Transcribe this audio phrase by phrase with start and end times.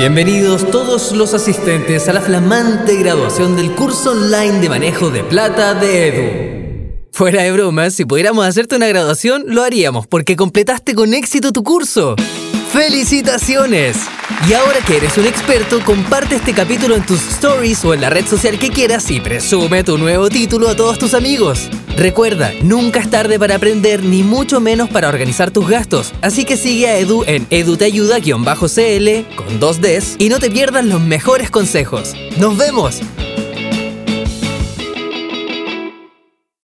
[0.00, 5.74] Bienvenidos todos los asistentes a la flamante graduación del curso online de manejo de plata
[5.74, 7.02] de Edu.
[7.12, 11.62] Fuera de bromas, si pudiéramos hacerte una graduación, lo haríamos porque completaste con éxito tu
[11.62, 12.16] curso.
[12.72, 13.98] ¡Felicitaciones!
[14.48, 18.08] Y ahora que eres un experto, comparte este capítulo en tus stories o en la
[18.08, 21.68] red social que quieras y presume tu nuevo título a todos tus amigos.
[21.96, 26.56] Recuerda, nunca es tarde para aprender ni mucho menos para organizar tus gastos, así que
[26.56, 32.14] sigue a Edu en eduteayuda-cl con dos Ds y no te pierdas los mejores consejos.
[32.38, 33.00] ¡Nos vemos!